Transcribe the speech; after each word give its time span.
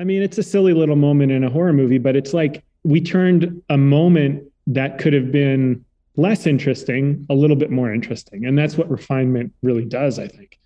I 0.00 0.04
mean, 0.04 0.22
it's 0.22 0.38
a 0.38 0.42
silly 0.42 0.72
little 0.72 0.96
moment 0.96 1.30
in 1.30 1.44
a 1.44 1.50
horror 1.50 1.74
movie, 1.74 1.98
but 1.98 2.16
it's 2.16 2.32
like 2.32 2.64
we 2.84 3.02
turned 3.02 3.62
a 3.68 3.76
moment 3.76 4.42
that 4.66 4.98
could 4.98 5.12
have 5.12 5.30
been 5.30 5.84
less 6.16 6.46
interesting 6.46 7.26
a 7.28 7.34
little 7.34 7.56
bit 7.56 7.70
more 7.70 7.92
interesting. 7.92 8.46
And 8.46 8.56
that's 8.56 8.78
what 8.78 8.90
refinement 8.90 9.52
really 9.62 9.84
does, 9.84 10.18
I 10.18 10.26
think. 10.26 10.58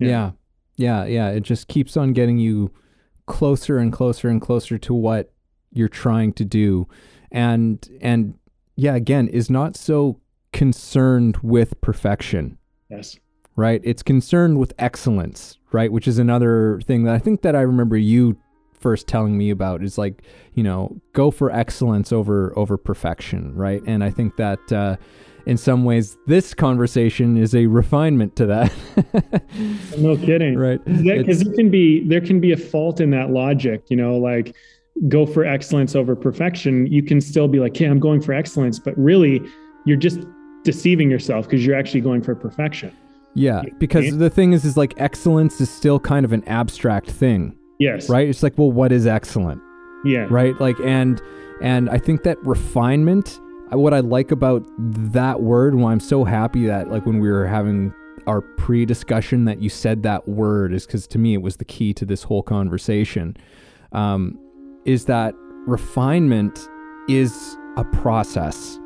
Yeah. 0.00 0.08
yeah. 0.08 0.30
Yeah. 0.76 1.04
Yeah. 1.04 1.28
It 1.30 1.40
just 1.44 1.68
keeps 1.68 1.96
on 1.96 2.12
getting 2.12 2.38
you 2.38 2.72
closer 3.26 3.78
and 3.78 3.92
closer 3.92 4.28
and 4.28 4.40
closer 4.40 4.76
to 4.78 4.92
what 4.92 5.32
you're 5.72 5.88
trying 5.88 6.32
to 6.34 6.44
do. 6.44 6.88
And, 7.30 7.88
and 8.00 8.34
yeah, 8.74 8.94
again, 8.96 9.28
is 9.28 9.50
not 9.50 9.76
so 9.76 10.20
concerned 10.52 11.36
with 11.44 11.80
perfection. 11.80 12.58
Yes. 12.90 13.16
Right. 13.54 13.80
It's 13.84 14.02
concerned 14.02 14.58
with 14.58 14.72
excellence, 14.78 15.58
right? 15.70 15.92
Which 15.92 16.08
is 16.08 16.18
another 16.18 16.80
thing 16.84 17.04
that 17.04 17.14
I 17.14 17.18
think 17.20 17.42
that 17.42 17.54
I 17.54 17.60
remember 17.60 17.96
you 17.96 18.36
first 18.78 19.06
telling 19.06 19.36
me 19.36 19.50
about 19.50 19.82
is 19.82 19.98
like, 19.98 20.22
you 20.54 20.62
know, 20.62 21.00
go 21.12 21.30
for 21.30 21.50
excellence 21.50 22.12
over 22.12 22.56
over 22.56 22.76
perfection, 22.76 23.54
right? 23.54 23.82
And 23.86 24.02
I 24.02 24.10
think 24.10 24.36
that 24.36 24.72
uh, 24.72 24.96
in 25.46 25.56
some 25.56 25.84
ways 25.84 26.16
this 26.26 26.54
conversation 26.54 27.36
is 27.36 27.54
a 27.54 27.66
refinement 27.66 28.36
to 28.36 28.46
that. 28.46 28.72
no 29.98 30.16
kidding. 30.16 30.56
Right. 30.58 30.84
Because 30.84 31.42
there 31.42 31.54
can 31.54 31.70
be 31.70 32.06
there 32.08 32.20
can 32.20 32.40
be 32.40 32.52
a 32.52 32.56
fault 32.56 33.00
in 33.00 33.10
that 33.10 33.30
logic, 33.30 33.84
you 33.88 33.96
know, 33.96 34.16
like 34.16 34.54
go 35.08 35.26
for 35.26 35.44
excellence 35.44 35.94
over 35.94 36.16
perfection. 36.16 36.86
You 36.86 37.02
can 37.02 37.20
still 37.20 37.48
be 37.48 37.60
like, 37.60 37.76
"Hey, 37.76 37.86
I'm 37.86 38.00
going 38.00 38.20
for 38.20 38.32
excellence," 38.32 38.78
but 38.78 38.98
really 38.98 39.40
you're 39.84 39.96
just 39.96 40.20
deceiving 40.64 41.10
yourself 41.10 41.46
because 41.46 41.64
you're 41.64 41.76
actually 41.76 42.00
going 42.00 42.22
for 42.22 42.34
perfection. 42.34 42.94
Yeah, 43.34 43.62
because 43.78 44.18
the 44.18 44.30
thing 44.30 44.52
is, 44.52 44.64
is 44.64 44.76
like 44.76 44.94
excellence 44.96 45.60
is 45.60 45.70
still 45.70 46.00
kind 46.00 46.24
of 46.24 46.32
an 46.32 46.42
abstract 46.48 47.10
thing. 47.10 47.56
Yes. 47.78 48.08
Right. 48.08 48.28
It's 48.28 48.42
like, 48.42 48.56
well, 48.58 48.72
what 48.72 48.92
is 48.92 49.06
excellent? 49.06 49.62
Yeah. 50.04 50.26
Right. 50.30 50.58
Like, 50.60 50.78
and 50.80 51.20
and 51.60 51.90
I 51.90 51.98
think 51.98 52.22
that 52.22 52.38
refinement. 52.44 53.40
What 53.70 53.92
I 53.92 54.00
like 54.00 54.30
about 54.30 54.64
that 54.78 55.42
word, 55.42 55.74
why 55.74 55.92
I'm 55.92 56.00
so 56.00 56.24
happy 56.24 56.64
that 56.64 56.90
like 56.90 57.04
when 57.04 57.20
we 57.20 57.30
were 57.30 57.46
having 57.46 57.92
our 58.26 58.40
pre-discussion 58.40 59.44
that 59.44 59.60
you 59.60 59.68
said 59.68 60.02
that 60.04 60.26
word 60.26 60.72
is 60.72 60.86
because 60.86 61.06
to 61.08 61.18
me 61.18 61.34
it 61.34 61.42
was 61.42 61.56
the 61.56 61.66
key 61.66 61.92
to 61.94 62.06
this 62.06 62.22
whole 62.22 62.42
conversation. 62.42 63.36
Um, 63.92 64.38
is 64.86 65.04
that 65.04 65.34
refinement 65.66 66.58
is 67.08 67.58
a 67.76 67.84
process. 67.84 68.78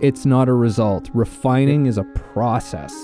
It's 0.00 0.26
not 0.26 0.48
a 0.48 0.52
result. 0.52 1.08
Refining 1.14 1.86
is 1.86 1.96
a 1.96 2.04
process 2.04 2.94